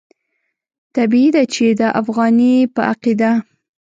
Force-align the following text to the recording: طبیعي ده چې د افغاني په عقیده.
طبیعي 0.95 1.29
ده 1.35 1.43
چې 1.53 1.65
د 1.79 1.81
افغاني 2.01 2.55
په 2.75 2.81
عقیده. 2.91 3.31